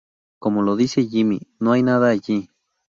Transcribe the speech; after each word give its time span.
Como 0.39 0.63
lo 0.63 0.75
dice 0.77 1.05
Jimmy, 1.05 1.41
no 1.59 1.73
hay 1.73 1.83
nada 1.83 2.09
allí. 2.09 2.49